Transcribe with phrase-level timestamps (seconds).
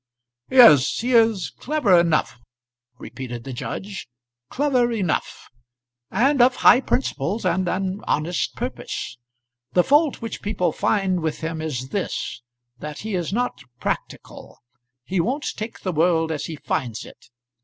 [0.49, 2.39] "Yes, he is clever enough,"
[2.97, 4.09] repeated the judge,
[4.49, 5.47] "clever enough;
[6.09, 9.19] and of high principles and an honest purpose.
[9.73, 12.41] The fault which people find with him is this,
[12.79, 14.57] that he is not practical.
[15.05, 17.29] He won't take the world as he finds it.